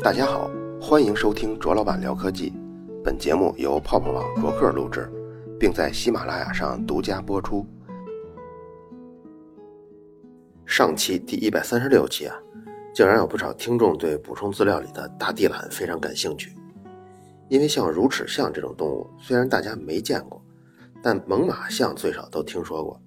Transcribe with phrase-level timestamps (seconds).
[0.00, 0.48] 大家好，
[0.80, 2.52] 欢迎收听卓老板聊科技。
[3.02, 5.10] 本节目由泡泡网卓克录制，
[5.58, 7.66] 并在喜马拉雅上独家播出。
[10.64, 12.36] 上期第一百三十六期啊，
[12.94, 16.52] 竟然有不少听众对补充资料里的大地懒非常感兴趣。
[17.48, 20.40] 因为像乳齿象这种动物，虽然大家没见过，
[21.02, 23.00] 但猛犸象最少都听说过，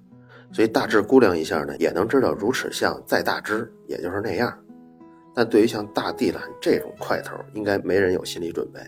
[0.51, 4.53] 所以大致估量一下呢，也能知道乳齿象再大只也就是那样。
[5.33, 8.79] 但对于像大地懒这种块头，应该没人有心理准备。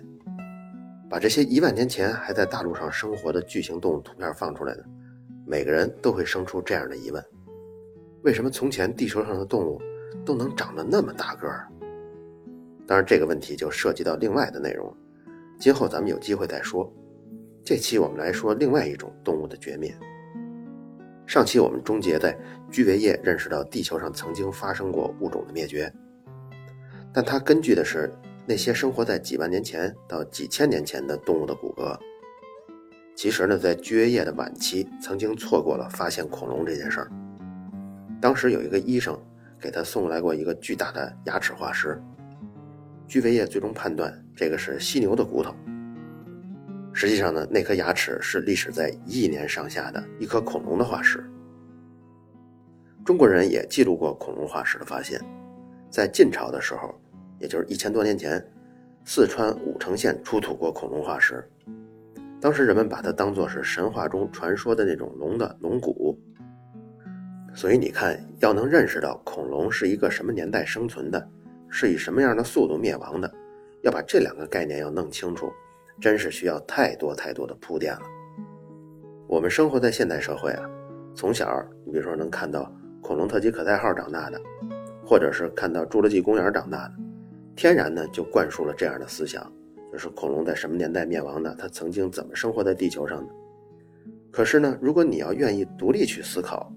[1.09, 4.83] 把这些一万年前还在大陆上生活的巨型动物图片放出来呢，
[5.45, 7.23] 每个人都会生出这样的疑问：
[8.23, 9.79] 为什么从前地球上的动物
[10.25, 11.67] 都能长得那么大个儿？
[12.87, 14.91] 当然，这个问题就涉及到另外的内容，
[15.59, 16.91] 今后咱们有机会再说。
[17.63, 19.95] 这期我们来说另外一种动物的绝灭。
[21.25, 22.37] 上期我们终结在
[22.69, 25.89] 居维叶认识到地球上曾经发生过物种的灭绝。
[27.13, 28.11] 但它根据的是
[28.45, 31.97] 那些生活在几万年前到几千年前的动物的骨骼。
[33.15, 37.11] 其实呢，在居维叶的晚期，曾经错过了发现恐龙这件事儿。
[38.19, 39.15] 当时有一个医生
[39.59, 42.01] 给他送来过一个巨大的牙齿化石，
[43.07, 45.53] 居维叶最终判断这个是犀牛的骨头。
[46.91, 51.23] 实际上呢，那颗牙齿是历史在一亿年上下的一颗恐龙的化石。
[53.05, 55.19] 中国人也记录过恐龙化石的发现，
[55.93, 56.91] 在晋朝的时候。
[57.39, 58.41] 也就是一千多年前，
[59.03, 61.45] 四川武城县出土过恐龙化石，
[62.39, 66.17] 当时人们把它当作是神话中传说的那种龙的龙骨。
[67.53, 71.29] 所以你看，要能认识到恐龙是一个什么年代生存的，
[71.67, 73.29] 是以什么样的速度灭亡的，
[73.81, 75.51] 要把这两个概念要弄清楚，
[75.99, 78.01] 真是需要太多太多的铺垫了。
[79.27, 80.69] 我们生活在现代社会啊，
[81.13, 82.71] 从小你比如说能看到
[83.01, 84.39] 恐龙特级可赛号长大的，
[85.13, 86.93] 或者是看到侏罗纪公园长大的。
[87.55, 89.45] 天然呢，就灌输了这样的思想，
[89.91, 91.55] 就是恐龙在什么年代灭亡的？
[91.55, 93.31] 它曾经怎么生活在地球上的？
[94.31, 96.73] 可是呢，如果你要愿意独立去思考，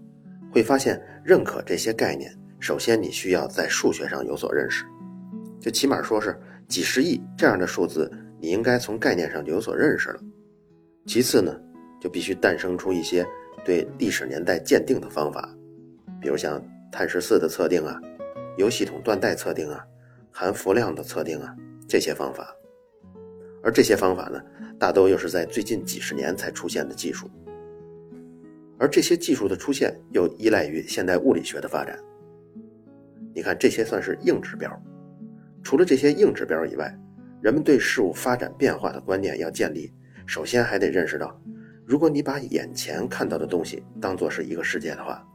[0.53, 2.31] 会发现认可这些概念，
[2.61, 4.85] 首先你需要在数学上有所认识，
[5.59, 6.39] 就起码说是
[6.69, 10.21] 几十亿这样的数字，你应该从概念上就有所认识了。
[11.07, 11.59] 其次呢，
[11.99, 13.27] 就必须诞生出一些
[13.65, 15.49] 对历史年代鉴定的方法，
[16.21, 17.99] 比如像碳十四的测定啊，
[18.57, 19.85] 有系统断代测定啊。
[20.39, 21.57] 含氟量的测定啊，
[21.89, 22.55] 这些方法，
[23.63, 24.39] 而这些方法呢，
[24.79, 27.27] 大都又是在最近几十年才出现的技术，
[28.79, 31.99] 而这些技术的出现又依赖于现代物理学的发展。
[33.35, 34.71] 你看，这些算是硬指标。
[35.63, 36.95] 除了这些硬指标以外，
[37.41, 39.91] 人们对事物发展变化的观念要建立，
[40.27, 41.35] 首先还得认识到，
[41.87, 45.27] 如果你把眼前看到的东西当做是一个世界的话，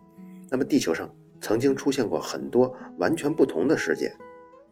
[0.48, 1.12] 那么地球上
[1.42, 4.10] 曾经出现过很多完全不同的世界。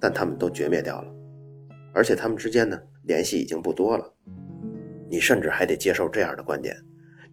[0.02, 1.13] 但他们都绝灭掉了，
[1.94, 4.13] 而且他们之间呢联系已经不多了。
[5.09, 6.74] 你甚至还得接受这样的观点，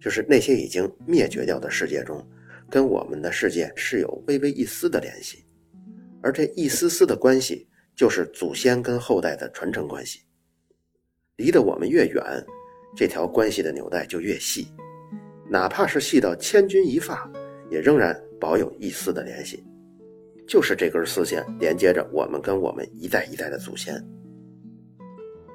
[0.00, 2.20] 就是那些已经灭绝掉的世界中，
[2.68, 5.46] 跟我们的世界是有微微一丝的联系，
[6.20, 10.22] 而这一丝丝的关系就是祖先跟后代的传承关系。
[11.36, 12.44] 离得我们越远，
[12.96, 14.66] 这条关系的纽带就越细，
[15.48, 17.30] 哪怕是细到千钧一发，
[17.70, 19.64] 也仍然保有一丝的联系。
[20.46, 24.00] 就是这根丝线连接着我们跟我们一代一代的祖先。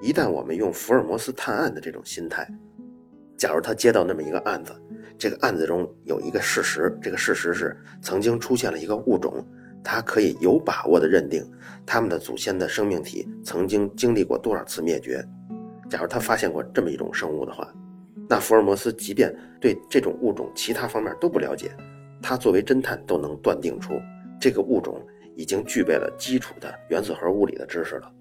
[0.01, 2.45] 一旦我们用福尔摩斯探案的这种心态，
[3.37, 4.73] 假如他接到那么一个案子，
[5.17, 9.45] 这个案子中有一个事实，这个事实是曾经出现了一个物种，
[9.83, 11.41] 他可以有把握的认定
[11.85, 15.23] 他们的祖先的生命体曾经经历过多少次灭绝。
[15.89, 17.73] 假如他发现过这么一种生物的话，
[18.27, 21.71] 那福尔摩斯即便对这种物种其他方面都不了解，
[22.21, 23.93] 他作为侦探都能断定出。
[24.39, 24.99] 这个物种
[25.35, 28.11] 已经具备了基础的原子核物理的知识了，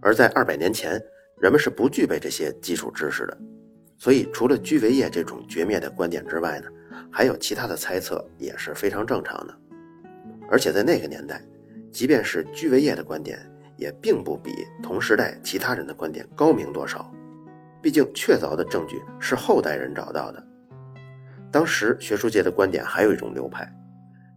[0.00, 1.00] 而在二百年前，
[1.40, 3.36] 人们是不具备这些基础知识的，
[3.98, 6.68] 所以除了居维叶这种绝灭的观点之外呢，
[7.10, 9.54] 还有其他的猜测也是非常正常的。
[10.48, 11.42] 而且在那个年代，
[11.90, 13.38] 即便是居维叶的观点，
[13.76, 14.52] 也并不比
[14.82, 17.12] 同时代其他人的观点高明多少，
[17.82, 20.46] 毕竟确凿的证据是后代人找到的。
[21.54, 23.72] 当时学术界的观点还有一种流派，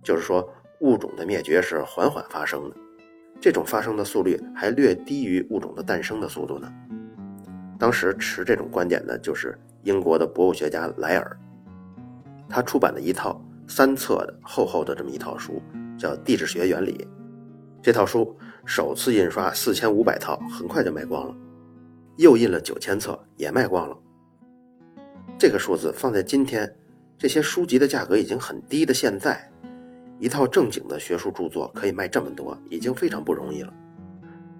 [0.04, 0.48] 就是说。
[0.82, 2.76] 物种的灭绝是缓缓发生的，
[3.42, 6.72] 这种发生的速率还略低于物种的诞生的速度呢。
[7.80, 11.36] 当时持这种观点的就是英国的博物学家莱尔，
[12.48, 15.60] 他出版的一套三册的厚厚的这么一套书，
[15.98, 16.94] 叫《地质学原理》。
[17.82, 21.36] 这套书首次印刷四千五百套，很快就卖光了，
[22.18, 23.98] 又印了九千册，也卖光了。
[25.40, 26.72] 这个数字放在今天，
[27.18, 29.50] 这些书籍的价格已经很低的现在。
[30.20, 33.74] 一套正经的学术著作可以卖这么多，已经非常不容易了。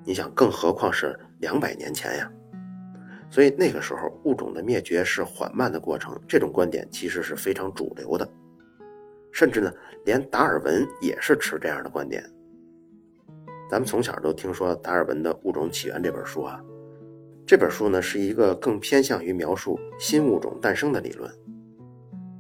[0.04, 2.32] 你想，更何况是两百年前呀？
[3.30, 8.28] 所以那个时候物种的灭绝是缓慢的过程，这种观点其实是非常主流的，
[9.32, 9.72] 甚至呢，
[10.06, 12.24] 连达尔文也是持这样的观点。
[13.70, 16.64] 咱们从小都听说达尔文的《物种起源》这本书啊，
[17.46, 21.30] 这本书呢是一个更偏向于描述新物种诞生的理论。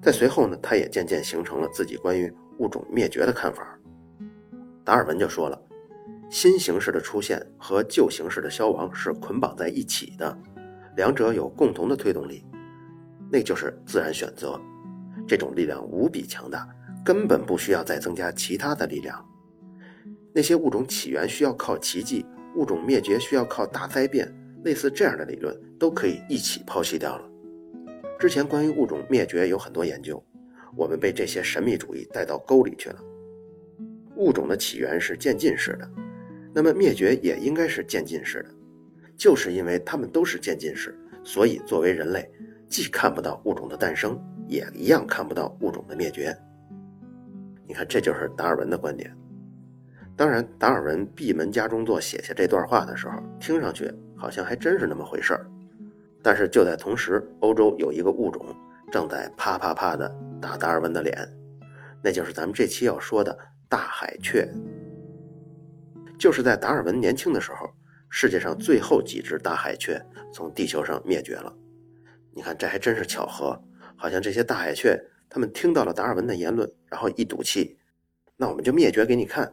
[0.01, 3.77] 在随后呢，他也渐渐形成了自己关于物种灭绝的看法。
[4.83, 5.61] 达尔文就说了，
[6.29, 10.37] 新形式的出现和旧形式的消亡是捆绑在一起的。
[10.95, 12.45] 两者有共同的推动力，
[13.31, 14.59] 那就是自然选择。
[15.27, 16.67] 这种力量无比强大，
[17.03, 19.23] 根本不需要再增加其他的力量。
[20.33, 24.33] 那些物种起源需要靠奇迹，物种灭绝需要靠大灾变，
[24.63, 27.26] 类似这样的理论都可以一起抛弃掉了。
[28.19, 30.21] 之前关于物种灭绝有很多研究，
[30.75, 32.99] 我们被这些神秘主义带到沟里去了。
[34.15, 35.87] 物种的起源是渐进式的，
[36.53, 38.49] 那么灭绝也应该是渐进式的。
[39.15, 42.27] 就是因为他们都是渐进式，所以作为人类，
[42.67, 46.35] 既看不到物种的诞生，也一样看不到物种的灭绝。
[47.67, 49.15] 你看，这就是达尔文的观点。
[50.15, 55.47] 当然，达尔文闭门家中坐写下这段话的时候，听上去好像还真是那么回事儿。
[56.27, 58.45] 但是就在同时，欧洲有一个物种
[58.91, 61.17] 正在啪啪啪地打达尔文的脸，
[62.03, 63.39] 那就是咱们这期要说的
[63.69, 64.45] 大海雀。
[66.19, 67.65] 就是在达尔文年轻的时候。
[68.09, 70.01] 世界上最后几只大海雀
[70.33, 71.53] 从地球上灭绝了，
[72.33, 73.57] 你看这还真是巧合，
[73.95, 77.77] 好像这些大海雀他们听到了达尔文的言论，然后一赌气，
[78.35, 79.49] 那我们就灭绝给你看。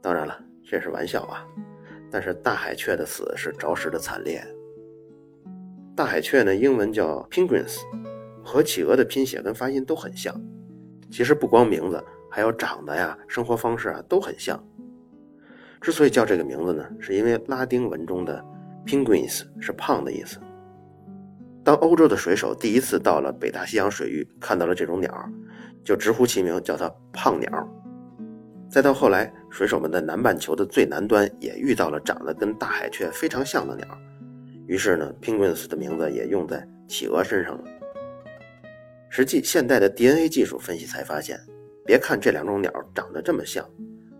[0.00, 0.36] 当然了，
[0.68, 1.46] 这是玩笑啊，
[2.10, 4.44] 但是大海雀的死是着实的惨烈。
[5.94, 7.76] 大海雀呢，英文叫 penguins，
[8.42, 10.34] 和企鹅的拼写跟发音都很像，
[11.10, 14.58] 其实不光名字，还有长得呀、生活方式啊都很像。
[15.82, 18.42] 之所以叫这个名字呢，是因为拉丁文中的
[18.86, 20.38] penguins 是胖的意思。
[21.62, 25.12] 当欧洲的水手第一次到了北大西洋水域，看到了这种鸟，
[25.84, 27.68] 就直呼其名，叫它胖鸟。
[28.70, 33.86] 再到后来，水手们在南半球的最南端也遇到了长得跟大海雀非常像的鸟，
[34.66, 37.64] 于是呢，penguins 的名字也用在企鹅身上了。
[39.08, 41.38] 实际，现代的 DNA 技术分析才发现，
[41.84, 43.68] 别看这两种鸟长得这么像。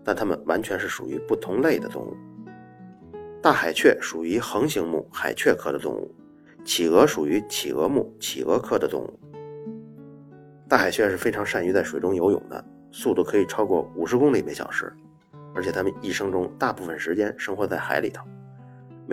[0.05, 2.13] 但它们完全是属于不同类的动物。
[3.41, 6.13] 大海雀属于横形目海雀科的动物，
[6.65, 9.19] 企鹅属于企鹅目企鹅科的动物。
[10.67, 12.61] 大海雀是非常善于在水中游泳的，
[12.91, 14.91] 速度可以超过五十公里每小时，
[15.55, 18.25] 而且它们一生中大部分时间生活在海里头，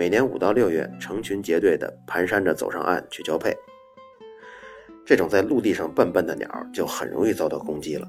[0.01, 3.55] 每年五到六月成群结队地蹒跚着走上岸去交配。
[5.05, 8.07] 这种在陆地上笨笨的鸟就很容易遭到攻击了。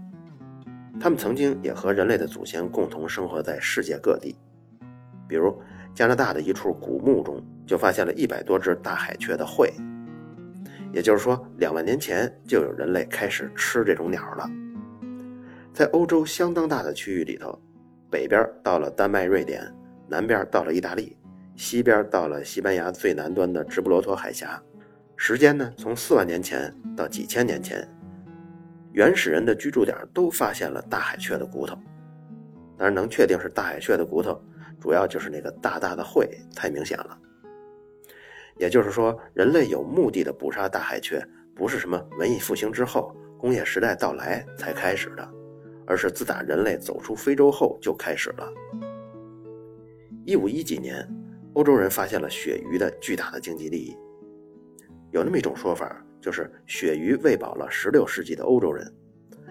[0.99, 4.35] 它们曾经也和人类的祖先共同生活在世界各地，
[5.29, 5.55] 比如
[5.95, 9.71] 加拿大的一处古墓中就发现了一百多只大海雀的喙，
[10.95, 14.51] 也就是说，两万年前就有人类开始吃这种鸟了。
[15.75, 17.61] 在欧洲相当大的区域里头，
[18.09, 19.71] 北边到了丹麦、瑞典，
[20.09, 21.15] 南边到了意大利，
[21.57, 24.63] 西边到了西班牙最南端的直布罗陀海峡，
[25.17, 27.87] 时间呢从四万年前到几千年前。
[28.93, 31.75] 原始人的居住点都发现了大海雀的骨头，
[32.77, 34.39] 当然能确定是大海雀的骨头，
[34.79, 37.19] 主要就是那个大大的喙太明显了。
[38.59, 45.27] 也就是说，人类有目的的捕杀大海雀，不是什么文艺复兴之后、工业时代到来才开始的，
[45.87, 48.53] 而是自打人类走出非洲后就开始了。
[50.27, 51.09] 一五一几年，
[51.55, 53.97] 欧洲人发现了鳕鱼的巨大的经济利益，
[55.11, 56.05] 有那么一种说法。
[56.21, 58.89] 就是鳕鱼喂饱了16世纪的欧洲人，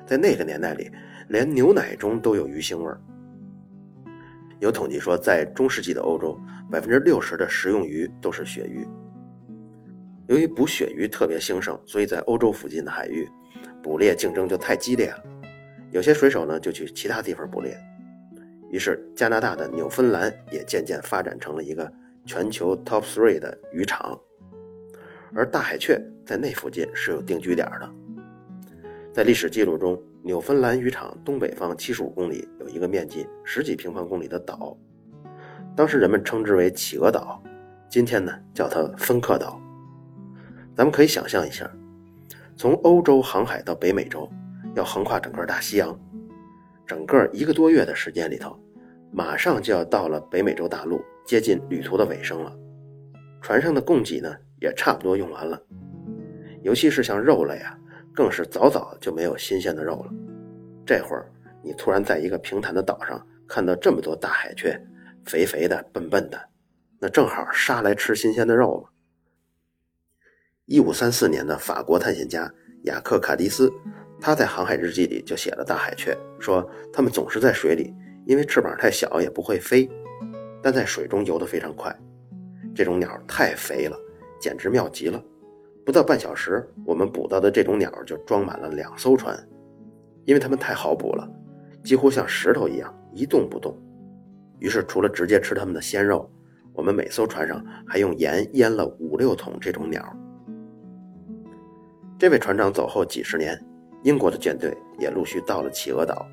[0.08, 0.90] 在那个年代里，
[1.28, 2.98] 连牛奶中都有鱼腥味儿。
[4.62, 6.40] 有统计说，在中世纪的欧洲，
[6.72, 8.88] 百分之六十的食用鱼都是鳕鱼。
[10.28, 13.28] 由于捕鳕鱼特别兴盛，所以在欧洲附近的海域，
[13.84, 15.22] 捕猎竞争就太激烈了。
[15.92, 17.78] 有些水手呢就去其他地方捕猎，
[18.72, 21.92] 于是加拿大的纽芬兰也渐渐发展成了一个
[22.26, 24.18] 全球 top three 的渔场。
[25.34, 27.90] 而大海雀在那附近是有定居点的。
[29.14, 34.78] 在历史记录中，纽芬兰渔场东北方七十五公里有一个面积十几平方公里的岛，
[35.76, 37.42] 当时人们称之为企鹅岛，
[37.90, 39.60] 今天呢叫它芬克岛。
[40.74, 41.70] 咱们可以想象一下，
[42.56, 44.30] 从欧洲航海到北美洲，
[44.76, 45.98] 要横跨整个大西洋，
[46.92, 48.54] 整个一个多月的时间里头，
[49.14, 52.54] 马上就要到了北美洲大陆，接近旅途的尾声了。
[53.42, 54.36] 船上的供给呢？
[54.60, 55.58] 也差不多用完了，
[56.64, 57.80] 尤其是像肉类啊，
[58.14, 60.12] 更是早早就没有新鲜的肉了。
[60.86, 61.32] 这会儿
[61.64, 64.78] 你突然在一个平坦的岛上看到这么多大海雀，
[65.24, 66.38] 肥肥的、笨笨的，
[67.00, 68.90] 那正好杀来吃新鲜的肉嘛。
[70.66, 73.72] 一五三四年的法国探险家雅克·卡迪斯，
[74.22, 77.92] 他在航海日记里就写了大海雀，说它们总是在水里，
[78.28, 79.90] 因为翅膀太小也不会飞，
[80.62, 81.94] 但在水中游得非常快。
[82.76, 83.98] 这种鸟太肥了，
[84.40, 85.22] 简直妙极了。
[85.84, 89.36] 不到半小时，我们捕到的这种鸟就装满了两艘船，
[90.26, 91.28] 因为它们太好捕了，
[91.84, 93.76] 几乎像石头一样一动不动。
[94.60, 96.32] 于是，除了直接吃它们的鲜肉，
[96.74, 100.06] 我们每艘船上还用盐腌了五六桶这种鸟。
[102.20, 103.60] 这位船长走后几十年，
[104.04, 106.28] 英国的舰队也陆续到了企鹅岛。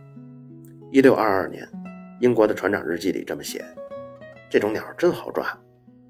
[0.91, 1.69] 一六二二年，
[2.21, 3.65] 英国的船长日记里这么写
[4.49, 5.47] ：“这种鸟真好抓，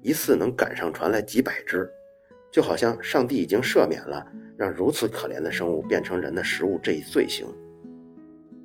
[0.01, 1.89] 一次能赶上船来几百只。”
[2.51, 4.25] 就好像上帝已经赦免了
[4.57, 7.45] 让如此可怜的生物变成人的食物这一罪行。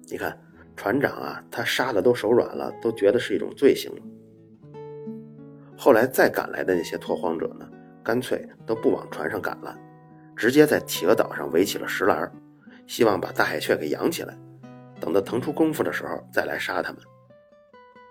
[0.09, 0.35] 你看，
[0.75, 3.93] 船长啊，他杀的都手软了，都觉得是一种罪行。
[5.77, 7.69] 后来再赶来的那些拓荒者呢，
[8.03, 9.79] 干脆都不往船上赶了，
[10.35, 12.33] 直接在企鹅岛上围起了石栏，
[12.87, 14.37] 希望把大海雀给养起来，
[15.01, 17.01] 等到腾出功夫的时候再来杀它们。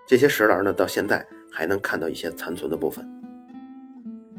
[0.06, 3.08] 这些石栏呢，到现在还能看到一些残存的部分。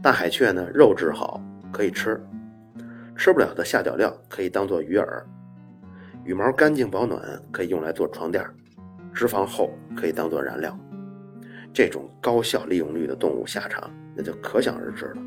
[0.03, 1.41] 大海雀呢，肉质好，
[1.73, 2.15] 可以吃；
[3.15, 5.23] 吃不了的下脚料可以当做鱼饵。
[6.23, 8.43] 羽毛干净保暖，可以用来做床垫；
[9.13, 10.77] 脂肪厚，可以当做燃料。
[11.73, 15.21] 这种高效利用率的动物下场，那就可想而知了。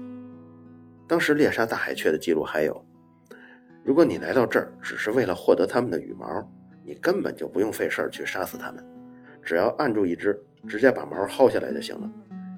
[1.06, 2.84] 当时猎杀大海雀的记录还有：
[3.88, 6.46] 如果你来到这儿只是为了获得它们的羽毛，
[6.84, 8.86] 你根本就不用费事儿去杀死它们，
[9.42, 12.12] 只要按住一只，直接把毛薅下来就行了，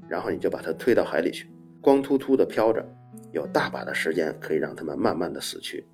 [0.09, 1.49] 然后你就把它推到海里去。
[1.81, 2.85] 光秃秃的飘着，
[3.31, 5.87] 有大把的时间可以让它们慢慢的死去。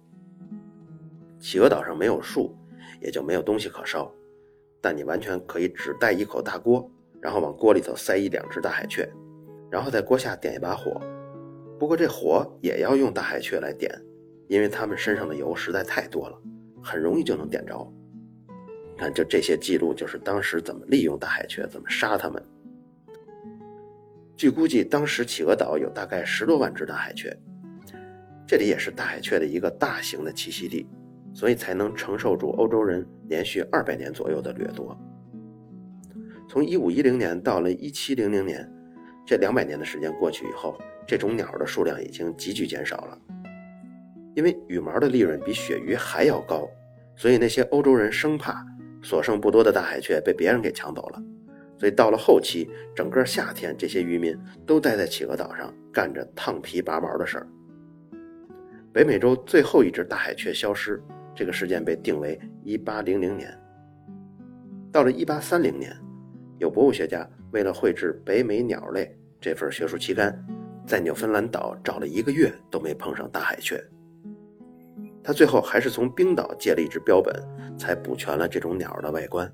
[1.39, 2.57] 企鹅岛上没有树，
[2.99, 4.11] 也就没有东西可烧，
[4.81, 6.91] 但你完全可以只带一口大锅，
[7.21, 9.07] 然后往锅里头塞一两只大海雀，
[9.71, 10.99] 然后在锅下点一把火。
[11.79, 13.95] 不过这火也要用大海雀来点，
[14.49, 16.39] 因为它们身上的油实在太多了，
[16.83, 17.93] 很容易就能点着。
[18.97, 22.43] 看，就这些记录，就是当时怎么利用大海雀，怎么杀它们。
[24.37, 27.37] 据估计，当时企鹅岛有大概十多万只大海雀，
[28.47, 30.87] 这里也是大海雀的一个大型的栖息地，
[31.35, 34.97] 所以才能承受住欧洲人连续二百年左右的掠夺。
[36.49, 38.71] 从一五一零年到了一七零零年，
[39.27, 43.19] 这两百年的时间过去以后，这种鸟的数量已经急剧减少了。
[44.37, 46.69] 因为羽毛的利润比鳕鱼还要高，
[47.17, 48.63] 所以那些欧洲人生怕
[49.03, 51.23] 所剩不多的大海雀被别人给抢走了。
[51.79, 57.47] 所以到了后期，整个夏天，这些渔民都待在企鹅岛上干着烫皮拔毛的事儿。
[58.93, 61.03] 北美洲最后一只大海雀消失，
[61.35, 63.59] 这个事件被定为1800年。
[64.93, 65.97] 到了1830年，
[66.59, 69.05] 有博物学家为了绘制《北美鸟类》
[69.41, 70.39] 这份学术期刊，
[70.87, 73.83] 在纽芬兰岛找了一个月都没碰上大海雀。
[75.27, 77.35] 他最后还是从冰岛借了一只标本，
[77.77, 79.53] 才补全了这种鸟的外观。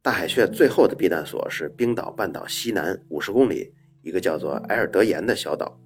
[0.00, 5.78] 大海雀最后的避难所是冰岛半岛西南五十公里一个叫做埃尔德岩的小岛。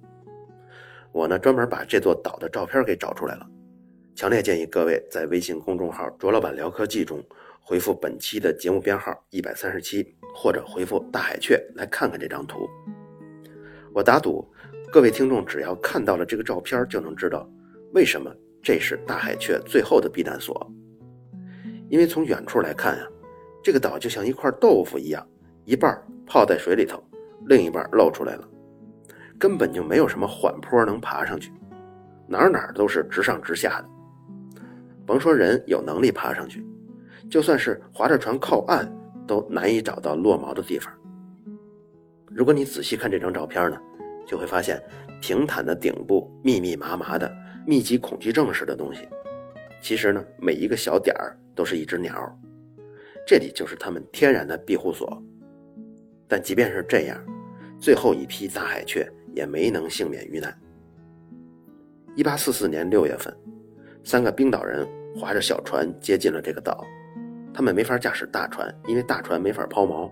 [1.11, 3.45] 我呢专门把这座岛的照片给找出来了，
[4.15, 7.21] 强烈建议各位在微信公众号“卓老板聊科技”中
[7.59, 12.65] 回复本期的节目编号一百三十七，或者回复“大海雀”来看看这张图。
[13.93, 14.49] 我打赌，
[14.89, 17.49] 各位听众只要看到了这个照片，就能知道
[17.93, 20.71] 为什么这是大海雀最后的避难所。
[21.89, 23.07] 因为从远处来看呀。
[23.61, 25.27] 这个岛就像一块豆腐一样，
[25.65, 27.03] 一半泡在水里头，
[27.45, 28.47] 另一半露出来了，
[29.37, 31.51] 根本就没有什么缓坡能爬上去，
[32.25, 33.89] 哪哪都是直上直下的。
[35.05, 36.65] 甭说人有能力爬上去，
[37.29, 38.89] 就算是划着船靠岸，
[39.27, 40.91] 都难以找到落锚的地方。
[42.27, 43.77] 如果你仔细看这张照片呢，
[44.25, 44.81] 就会发现
[45.21, 47.29] 平坦的顶部密密麻麻的
[47.69, 49.07] 密集恐惧症似的东西，
[49.79, 52.35] 其实呢，每一个小点儿都是一只鸟。
[53.27, 55.21] 这里就是他们天然的庇护所，
[56.27, 57.23] 但即便是这样，
[57.79, 60.51] 最后一批大海雀也没能幸免遇难。
[62.15, 63.31] 一八四四年六月份，
[64.03, 64.83] 三个冰岛人
[65.15, 66.83] 划着小船接近了这个岛，
[67.53, 70.11] 他们没法驾驶大船，因为大船没法抛锚。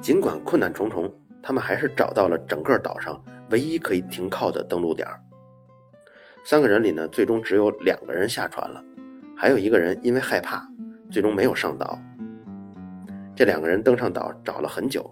[0.00, 5.06] 尽管困难重重，他们还是找到了整个岛上唯一可以停靠的登陆点。
[6.44, 8.84] 三个人里呢，最终只有两个人下船了，
[9.34, 10.62] 还有一个人因为害怕。
[11.10, 11.98] 最终没有上岛。
[13.36, 15.08] 这两个人登上岛找了很久，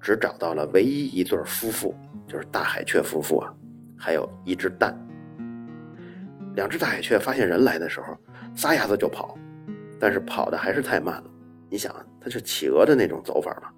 [0.00, 1.94] 只找到了唯一一对夫妇，
[2.26, 3.52] 就是大海雀夫妇啊，
[3.98, 4.96] 还有一只蛋。
[6.54, 8.16] 两只大海雀发现人来的时候，
[8.54, 9.36] 撒丫子就跑，
[9.98, 11.24] 但是跑的还是太慢了。
[11.68, 13.68] 你想，它是企鹅的那种走法嘛。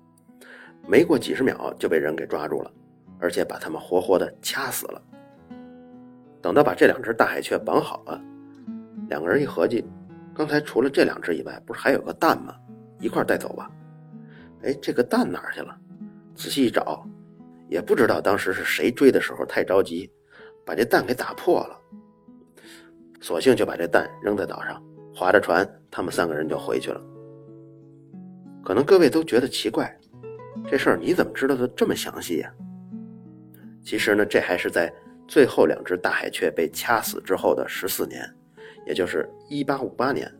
[0.87, 2.71] 没过几十秒就被人给抓住了，
[3.18, 5.02] 而且把他们活活的掐死了。
[6.42, 8.20] 等到把这两只大海雀绑好了，
[9.08, 9.84] 两个人一合计，
[10.34, 12.54] 刚才除了这两只以外，不是还有个蛋吗？
[12.99, 13.70] 一块带走吧。
[14.62, 15.75] 哎，这个蛋哪儿去了？
[16.34, 17.06] 仔细一找，
[17.68, 20.11] 也不知道当时是谁追的时候太着急，
[20.66, 21.78] 把这蛋给打破了。
[23.20, 24.82] 索性就把这蛋扔在岛上，
[25.14, 27.00] 划着船，他们三个人就回去了。
[28.64, 29.96] 可能各位都觉得奇怪，
[30.68, 32.52] 这事儿你怎么知道的这么详细呀？
[33.84, 34.92] 其实呢，这还是在
[35.32, 38.22] 最后两只大海雀被掐死之后的十四年，
[38.86, 40.30] 也就是一八五八年。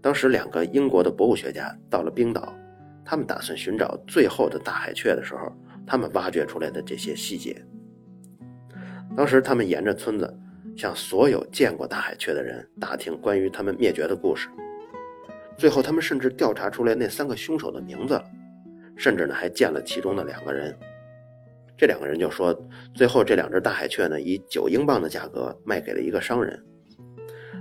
[0.00, 2.56] 当时两个英国的博物学家到了冰岛，
[3.04, 5.54] 他们打算寻找最后的大海雀的时候，
[5.86, 7.62] 他们挖掘出来的这些细节。
[9.14, 10.38] 当时他们沿着村子。
[10.74, 14.48] 向所有见过大海雀的人打听关于他们灭绝的故事，
[15.54, 18.24] 最后他们甚至调查出来那三个凶手的名字了，
[18.96, 20.74] 甚至呢还见了其中的两个人。
[21.82, 22.56] 这两个人就说，
[22.94, 26.64] 最后这两只大海雀呢以九英镑的价格卖给了一个商人，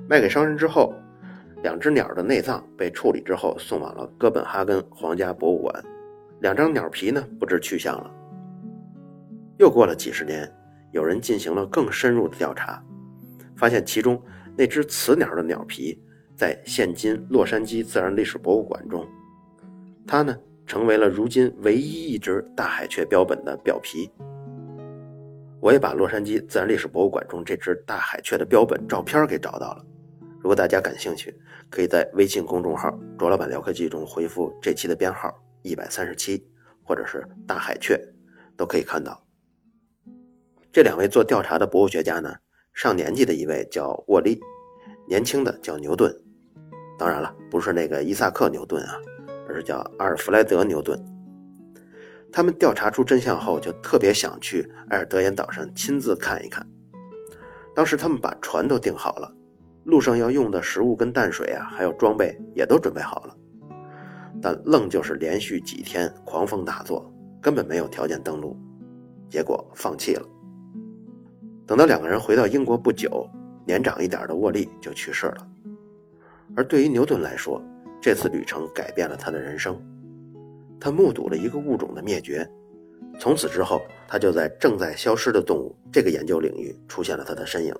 [0.08, 0.94] 卖给商人之后，
[1.64, 5.84] 两只鸟的内脏被处理之后送往了哥本哈根皇家博物馆，
[6.40, 8.12] 两张鸟皮呢不知去向了。
[9.58, 10.48] 又过了几十年，
[10.92, 12.80] 有人进行了更深入的调查。
[13.58, 14.22] 发现其中
[14.56, 16.00] 那只雌鸟的鸟皮
[16.36, 19.04] 在现今洛杉矶自然历史博物馆中，
[20.06, 24.10] 它呢成为了如今唯一一只大海雀标本的表皮。
[25.60, 29.86] 我也把洛杉矶自然历史博物馆中这只大海雀的标本照片给找到了。
[30.40, 31.40] 如果大家感兴趣，
[31.70, 36.44] 可以在微信公众号“卓老板聊科技”中回复这期的编号一百三十七，
[36.84, 37.96] 或者是大海雀，
[38.58, 39.24] 都可以看到。
[40.72, 42.34] 这两位做调查的博物学家呢？
[42.74, 44.40] 上年纪的一位叫沃利，
[45.08, 46.12] 年轻的叫牛顿。
[46.98, 48.98] 当然了，不是那个伊萨克·牛顿啊，
[49.48, 51.00] 而是叫阿尔弗莱德·牛顿。
[52.32, 56.66] 他们调查出真相后，就特别想去埃尔德岩岛上亲自看一看。
[57.76, 59.34] 当时他们把船都订好了，
[59.84, 63.36] 路上要用的食物跟淡水啊，还有装备也都准备好了，
[64.42, 68.58] 但愣就是连续几天狂风大作，根本没有条件登陆，
[69.30, 70.26] 结果放弃了。
[71.66, 73.30] 等到两个人回到英国不久，
[73.66, 75.48] 年长一点的沃利就去世了。
[76.56, 77.62] 而对于牛顿来说，
[78.02, 79.80] 这次旅程改变了他的人生。
[80.80, 82.50] 他目睹了一个物种的灭绝，
[83.20, 87.76] 从此之后，他就在正在消失的动物这个研究领域出现了他的身影。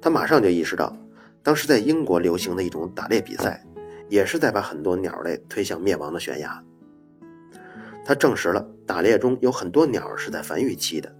[0.00, 0.96] 他马上就意识到，
[1.42, 3.62] 当时在英国流行的一种打猎比赛，
[4.08, 6.64] 也是在把很多鸟类推向灭亡的悬崖。
[8.02, 11.14] 他证实了打猎中有很多鸟是在繁育期的。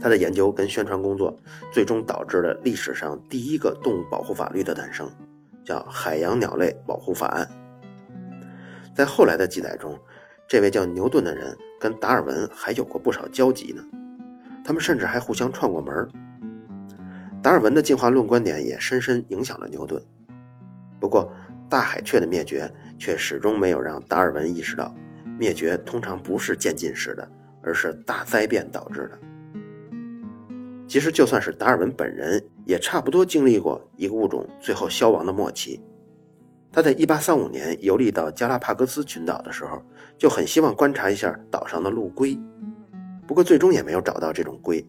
[0.00, 1.34] 他的研究跟宣传工作，
[1.72, 5.10] 最终导致了历史上第一个动物保护法律的诞生，
[5.70, 7.48] 叫《海洋鸟类保护法案》。
[8.92, 9.96] 在后来的记载中，
[10.48, 13.84] 这位叫牛顿的人跟达尔文还有过不少交集呢，
[14.64, 16.08] 他们甚至还互相串过门
[17.40, 20.02] 达尔文的进化论观点也深深影响了牛顿。
[20.98, 21.32] 不过，
[21.68, 24.92] 大海雀的灭绝却始终没有让达尔文意识到，
[25.38, 27.30] 灭绝通常不是渐进式的，
[27.62, 29.16] 而是大灾变导致的。
[30.90, 35.80] 其实，就算是达尔文本人，也差不多经历过一个物种最后消亡的末期。
[36.72, 39.80] 他在1835年游历到加拉帕戈斯群岛的时候，
[40.18, 42.36] 就很希望观察一下岛上的陆龟，
[43.24, 44.84] 不过最终也没有找到这种龟。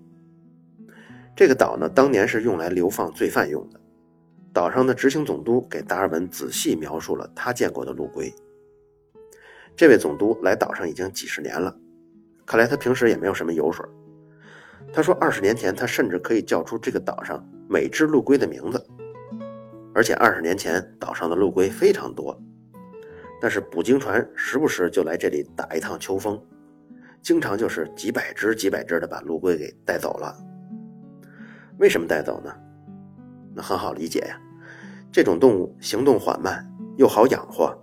[1.36, 3.80] 这个岛呢，当年是用来流放罪犯用的。
[4.52, 8.34] 岛上的执行总督给达尔文仔细描述了他见过的陆龟。
[9.76, 11.78] 这位总督来岛上已经几十年了，
[12.44, 13.86] 看来他平时也没有什么油水。
[14.94, 18.86] 他说：“二十年前，他甚至可以叫出这个岛上每只陆龟的名字，
[19.96, 22.38] 而且二十年前岛上的陆龟非常多，
[23.42, 26.38] 但是捕鲸船时不时就来这里打一趟秋风，
[27.22, 30.36] 经常就是几百只、几百只的把陆龟给带走了。
[31.78, 32.54] 为什么带走呢？
[33.56, 34.38] 那很好理解呀，
[35.10, 37.74] 这种动物行动缓慢又好养活，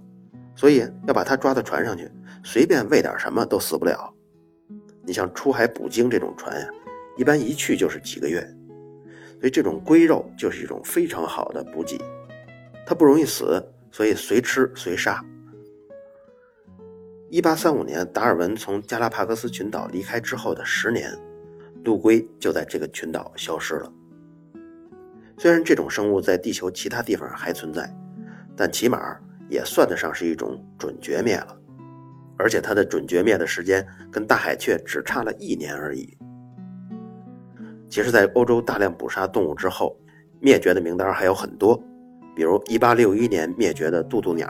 [0.54, 2.10] 所以要把它抓到船上去，
[2.44, 4.12] 随便喂点什么都死不了。
[5.06, 6.68] 你像出海捕鲸这种船呀。”
[7.18, 8.40] 一般一去就是几个月，
[9.40, 11.98] 所以这种龟肉就是一种非常好的补给，
[12.86, 15.20] 它不容易死，所以随吃随杀。
[17.28, 21.12] 一八三五年，达尔文从加拉帕戈斯群岛离开之后的十年，
[21.84, 23.92] 陆龟就在这个群岛消失了。
[25.36, 27.92] 虽然这种生物在地球其他地方还存在，
[28.56, 29.18] 但起码
[29.50, 31.60] 也算得上是一种准绝灭了，
[32.38, 36.16] 而且它的准绝灭的时间跟大海雀只差了一年而已。
[37.88, 39.98] 其实，在欧洲大量捕杀动物之后，
[40.40, 41.82] 灭绝的名单还有很多，
[42.36, 44.48] 比如1861年灭绝的渡渡鸟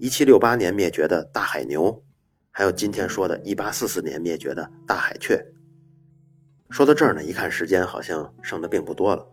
[0.00, 2.02] 1768年灭绝的大海牛，
[2.50, 5.44] 还有今天说的1844年灭绝的大海雀。
[6.70, 9.26] 说到这儿呢，一看时间好像剩的并不多了。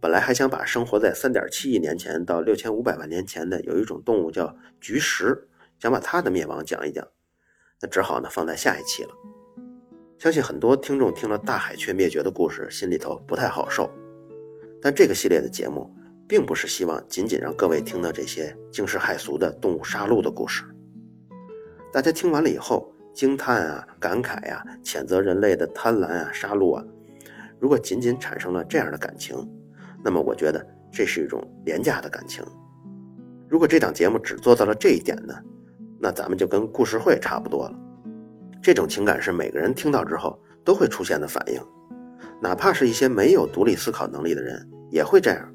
[0.00, 7.06] 本来还想把生活在3.7亿年前到6500万年前的有一种动物叫菊石，想把它的灭亡讲一讲，
[7.80, 9.10] 那只好呢放在下一期了。
[10.20, 13.90] 相信很多听众听了大海雀灭绝的故事，心里头不太好受。
[14.78, 15.90] 但这个系列的节目，
[16.28, 20.62] 并不是希望仅仅让各位听到这些惊世骇俗的动物杀戮的故事。
[21.90, 26.84] 大家听完了以后，惊叹啊、感慨啊、谴责人类的贪婪啊、杀戮啊，
[27.58, 29.34] 如果仅仅产生了这样的感情，
[30.04, 32.44] 那么我觉得这是一种廉价的感情。
[33.48, 35.32] 如果这档节目只做到了这一点呢，
[35.98, 37.74] 那咱们就跟故事会差不多了。
[38.62, 41.60] 这种情感是每个人听到之后都会出现的反应。
[42.40, 45.54] 哪怕是一些没有独立思考能力的人也会这样。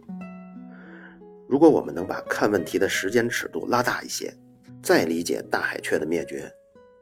[1.47, 4.33] 如果我们能把看问题的时间尺度拉大一些，
[4.81, 6.51] 再理解大海雀的灭绝，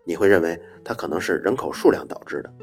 [0.05, 2.53] 你会认为它可能是人口数量导致的。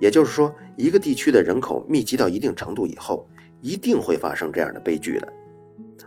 [0.00, 3.26] 也就是说，一个地区的人口密集到一定程度以后，
[3.62, 5.32] 一定会发生这样的悲剧的。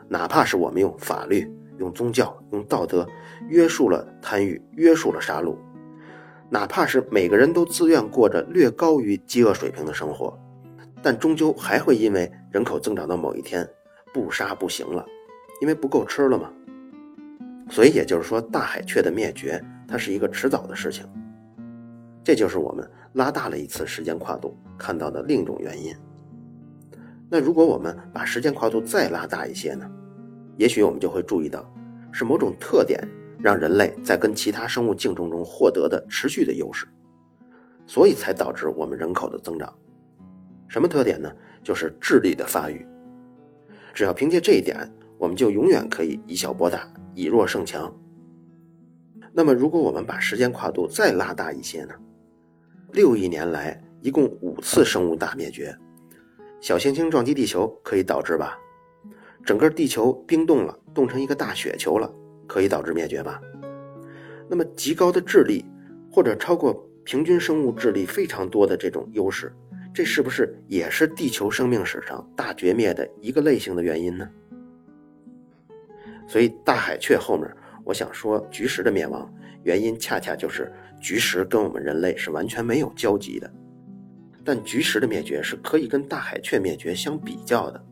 [0.08, 3.08] 哪怕是我们用法律、用宗教、用道德
[3.48, 5.56] 约束了贪欲，约束了杀戮。
[6.50, 10.38] 哪怕是每个人都自愿过着略高于饥饿水平的生活，
[11.02, 13.68] 但终究还会因为人口增长到某一天，
[14.12, 15.06] 不杀不行了，
[15.62, 16.52] 因为不够吃了嘛。
[17.70, 21.06] 所以也就是说，大海雀的灭绝，它是一个迟早的事情。
[22.24, 25.96] 这就是我们拉大了一次时间跨度看到的另一种原因。
[27.30, 29.88] 那如果我们把时间跨度再拉大一些呢？
[30.58, 31.64] 也许我们就会注意到，
[32.12, 33.00] 是某种特点。
[33.42, 36.86] 让人类在跟其他生物竞争中获得的持续的优势，
[37.88, 39.74] 所以才导致我们人口的增长。
[40.68, 41.32] 什么特点呢？
[41.64, 42.86] 就是智力的发育。
[43.94, 44.78] 只要凭借这一点，
[45.18, 47.94] 我们就永远可以以小博大，以弱胜强。
[49.34, 51.94] 那么，如果我们把时间跨度再拉大一些呢？
[52.92, 55.76] 六亿年来，一共五次生物大灭绝，
[56.62, 58.58] 小行星撞击地球可以导致吧？
[59.46, 62.14] 整个地球冰冻了，冻成一个大雪球了。
[62.50, 63.40] 可以导致灭绝吧？
[64.50, 65.64] 那么极高的智力，
[66.12, 69.54] 或者超过平均生物智力非常多的这种优势，
[69.94, 74.28] 这是不是也是地球生命史上大绝灭的一个类型的原因呢？
[76.28, 77.48] 所以大海雀后面，
[77.84, 79.32] 我想说菊石的灭亡
[79.62, 83.52] 原因，恰恰就是菊石跟我们人类是完全没有交集的，
[84.44, 87.86] 但菊石的灭绝是可以跟大海雀灭绝相比较的。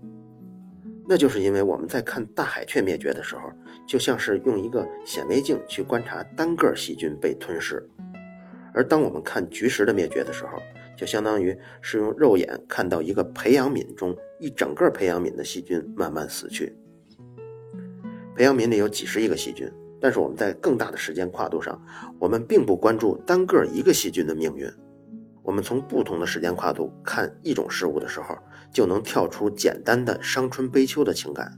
[1.07, 3.49] 那就是因为我们在看大海雀灭绝的时候，
[3.87, 7.89] 就像是用一个显微镜去观察单个细菌被吞噬，
[8.73, 10.61] 而当我们看菊石的灭绝的时候，
[10.97, 16.77] 就相当于是用肉眼看到一个培养皿中一整个培养皿的细菌慢慢死去。
[18.35, 19.71] 培养皿里有几十亿个细菌，
[20.01, 21.81] 但是我们在更大的时间跨度上，
[22.19, 24.69] 我们并不关注单个一个细菌的命运。
[25.43, 28.37] 我们从不同的时间跨度看一种事物的时候，
[28.69, 31.57] 就能跳出简单的伤春悲秋的情感，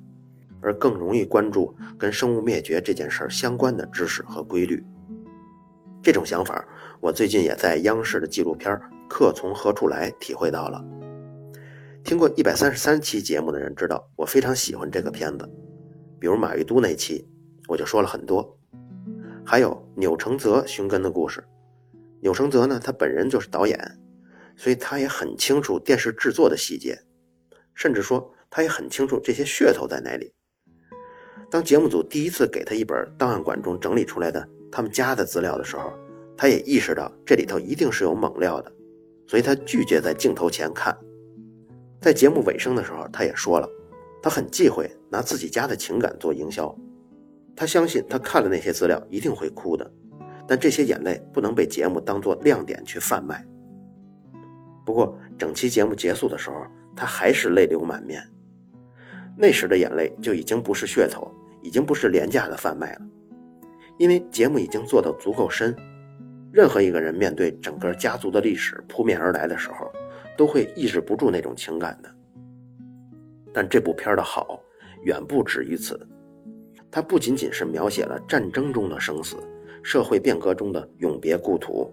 [0.62, 4.84] 而更容易关注跟生物灭绝这件事儿相关的知识和规律。
[6.02, 6.65] 这种想法，
[7.02, 8.74] 我最近也在央视的纪录片
[9.08, 10.84] 《客从何处来》体会到了。
[12.04, 15.48] 听过一百三十三期节目的人知道，我非常喜欢这个片子，
[16.17, 17.28] 比如马未都那期，
[17.67, 18.58] 我就说了很多，
[19.45, 21.43] 还有钮承泽寻根的故事。
[22.22, 23.78] 钮承泽呢，他本人就是导演，
[24.56, 26.98] 所以他也很清楚电视制作的细节，
[27.76, 30.34] 甚至说他也很清楚这些噱头在哪里。
[31.50, 35.92] 当节目组第一次给他一本档案馆中整理出来的他们家的资料的时候，
[36.38, 38.72] 他也意识到这里头一定是有猛料的，
[39.28, 40.96] 所以他拒绝在镜头前看。
[42.00, 43.68] 在节目尾声的时候，他也说了，
[44.22, 46.74] 他很忌讳拿自己家的情感做营销，
[47.56, 49.92] 他相信他看了那些资料一定会哭的。
[50.48, 53.46] 但这些眼泪不能被节目当做亮点去贩卖。
[54.86, 56.56] 不过，整期节目结束的时候，
[56.96, 58.24] 他还是泪流满面。
[59.38, 63.02] 那时的眼泪就已经不是噱头，已经不是廉价的贩卖了，
[63.98, 65.76] 因为节目已经做到足够深。
[66.52, 69.91] 任何一个人面对整个家族的历史扑面而来的时候，
[70.38, 72.10] 都会抑制不住那种情感的。
[73.54, 74.60] 但这部片的好，
[75.04, 76.00] 远不止于此。
[76.89, 79.38] 它不仅仅是描写了战争中的生死。
[79.82, 81.89] 社会变革中的永别故土，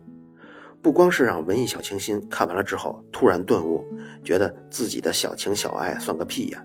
[0.83, 3.85] 不光是让文艺小清新看完了之后突然顿悟，
[4.25, 6.65] 觉得自己的小情小爱算个屁呀。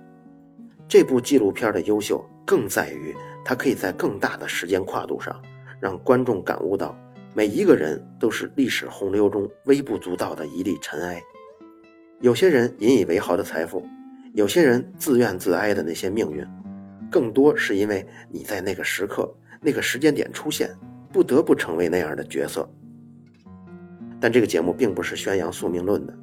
[0.91, 5.41] 这部纪录片的优秀，更在于它可以在更大的时间跨度上，
[5.79, 6.93] 让观众感悟到
[7.33, 11.23] 每一个人都是历史洪流中微不足道的一粒尘埃。
[12.19, 13.87] 有些人引以为豪的财富，
[14.33, 16.45] 有些人自怨自哀的那些命运，
[17.09, 19.33] 更多是因为你在那个时刻。
[19.61, 20.75] 那个时间点出现，
[21.13, 22.69] 不得不成为那样的角色。
[24.19, 26.13] 但这个节目并不是宣扬宿命论的，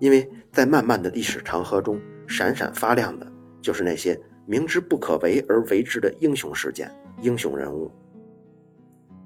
[0.00, 3.26] 因为在漫漫的历史长河中，闪闪发亮的
[3.66, 6.88] 就是那些明知不可为而为之的英雄事件、
[7.20, 7.90] 英雄人物。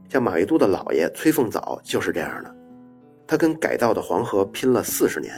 [0.08, 2.56] 像马未都的姥爷崔凤藻就是这样的，
[3.26, 5.30] 他跟改道的黄河拼了四十年，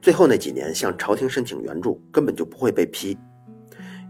[0.00, 3.16] 最后那几年向朝廷申请援助根本就不会被批，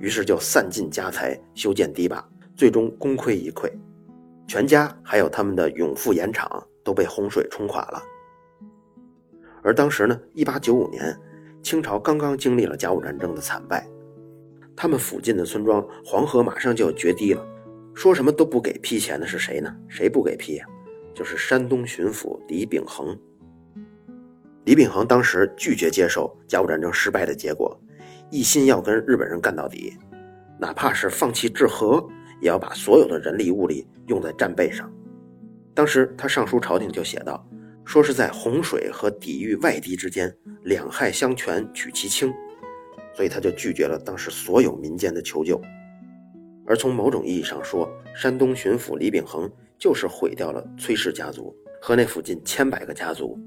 [0.00, 3.70] 于是就散尽家财修建堤坝，最终功亏一篑，
[4.48, 6.66] 全家还有他们的永富盐场。
[6.84, 8.02] 都被洪水冲垮了。
[9.62, 11.16] 而当时呢，一八九五年，
[11.62, 13.86] 清朝刚刚经历了甲午战争的惨败，
[14.76, 17.46] 他们附近的村庄黄河马上就要决堤了，
[17.94, 19.74] 说什么都不给批钱的是谁呢？
[19.88, 20.66] 谁不给批呀？
[21.14, 23.16] 就是山东巡抚李秉衡。
[24.64, 27.78] 李秉衡当时拒绝接受甲午战争失败的结果，
[28.30, 29.96] 一心要跟日本人干到底，
[30.58, 32.02] 哪怕是放弃治河，
[32.40, 34.90] 也要把所有的人力物力用在战备上。
[35.74, 37.46] 当时他上书朝廷就写道，
[37.84, 42.32] 说是在洪水和抵御外敌之间两害相权取其轻，
[43.14, 45.60] 所以他就拒绝了当时所有民间的求救。
[46.66, 53.38] 而从某种意义上说，山东巡抚李秉衡就是毁掉了崔氏家族和那附近千百个家族。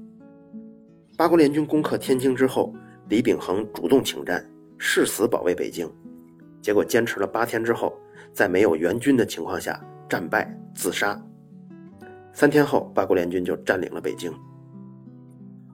[1.16, 2.74] 八国联军攻克天津之后，
[3.08, 4.44] 李秉衡主动请战，
[4.76, 5.90] 誓死保卫北京，
[6.60, 7.98] 结果坚持了八天之后，
[8.34, 11.18] 在没有援军的情况下战败自杀。
[12.34, 14.30] 三天后，八国联军就占领了北京。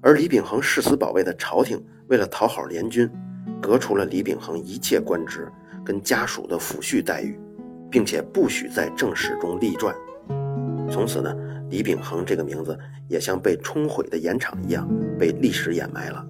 [0.01, 3.11] 而李秉衡誓死保卫的朝廷，为了讨好联军，
[3.61, 5.51] 革除了李秉衡一切官职
[5.85, 7.39] 跟家属的抚恤待遇，
[7.91, 9.95] 并且不许在正史中立传。
[10.91, 11.35] 从此呢，
[11.71, 12.79] 李秉衡这个名字
[13.09, 16.27] 也像被冲毁的盐场一样，被历史掩埋了。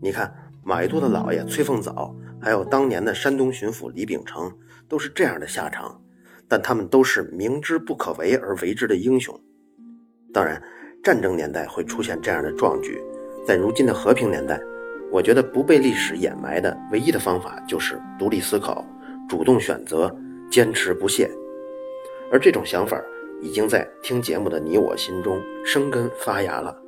[0.00, 4.52] 你看，马未都的姥爷崔凤藻，还有当年的山东巡抚李秉成，
[4.88, 6.00] 都是这样的下场。
[6.48, 9.36] 但他们都是明知不可为而为之的英雄。
[10.32, 10.62] 当然，
[11.02, 13.02] 战争年代会出现这样的壮举，
[13.44, 14.60] 在如今的和平年代，
[15.16, 18.84] 我觉得不被历史掩埋的唯一的方法就是独立思考、
[19.26, 20.14] 主动选择、
[20.50, 21.26] 坚持不懈。
[22.30, 23.02] 而这种想法
[23.40, 26.78] 已经在听节目的你我心中生根发芽了。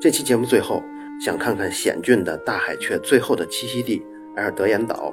[0.00, 0.82] 这期节目最后，
[1.22, 4.02] 想看看险峻的大海雀最后的栖息地
[4.36, 5.12] 埃尔德岩岛。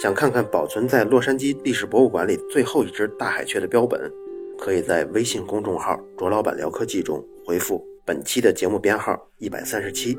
[0.00, 4.08] 想看看保存在洛杉矶历史博物馆里最后一只大海雀的标本，
[4.56, 10.16] 可以在微信公众号“卓老板聊科技”中回复本期的节目编号一百三十七，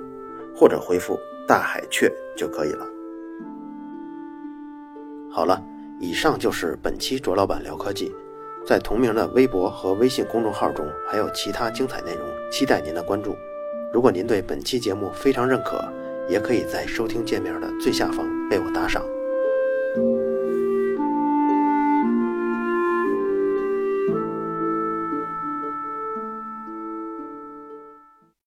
[0.53, 2.85] 或者回复“大海雀”就可以了。
[5.31, 5.63] 好了，
[5.97, 8.13] 以上就是本期卓老板聊科技，
[8.65, 13.33] 在同名的微博和微信公众号中还有其他精彩内容，期待您的关注。
[13.93, 15.81] 如果您对本期节目非常认可，
[16.27, 19.01] 也可以在收听界面的最下方为我打赏。